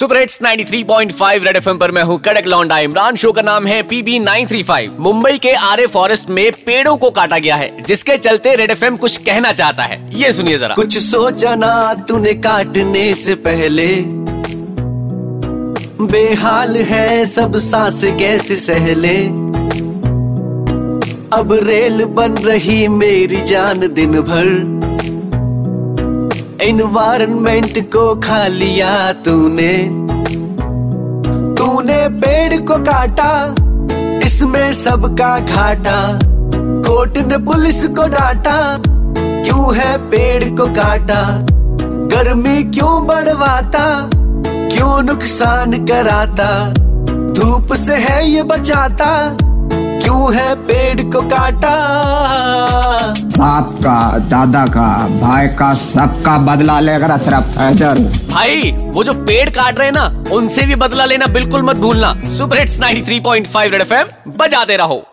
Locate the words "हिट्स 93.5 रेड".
0.16-1.56, 62.58-63.80